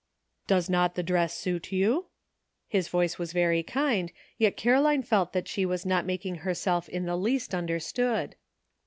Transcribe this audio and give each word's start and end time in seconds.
'* 0.27 0.35
Does 0.47 0.67
not 0.67 0.95
the 0.95 1.03
dress 1.03 1.37
suit 1.37 1.71
you?" 1.71 2.07
His 2.67 2.87
voice 2.87 3.19
was 3.19 3.33
very 3.33 3.61
kind, 3.61 4.11
yet 4.39 4.57
Caroline 4.57 5.03
felt 5.03 5.31
that 5.33 5.47
she 5.47 5.63
was 5.63 5.85
not 5.85 6.07
making 6.07 6.37
herself 6.37 6.89
in 6.89 7.05
the 7.05 7.15
least 7.15 7.53
understood. 7.53 8.35